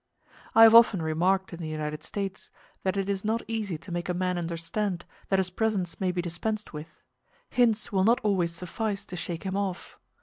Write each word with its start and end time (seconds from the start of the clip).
I 0.55 0.63
have 0.63 0.73
often 0.73 0.99
remarked 1.03 1.53
in 1.53 1.59
the 1.59 1.67
United 1.67 2.03
States 2.03 2.49
that 2.81 2.97
it 2.97 3.07
is 3.07 3.23
not 3.23 3.43
easy 3.47 3.77
to 3.77 3.91
make 3.91 4.09
a 4.09 4.15
man 4.15 4.35
understand 4.35 5.05
that 5.29 5.37
his 5.37 5.51
presence 5.51 6.01
may 6.01 6.11
be 6.11 6.23
dispensed 6.23 6.73
with; 6.73 7.03
hints 7.51 7.91
will 7.91 8.03
not 8.03 8.19
always 8.21 8.51
suffice 8.51 9.05
to 9.05 9.15
shake 9.15 9.43
him 9.43 9.55
off. 9.55 9.99